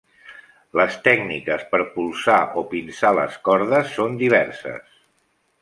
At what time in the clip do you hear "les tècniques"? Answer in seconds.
0.79-1.67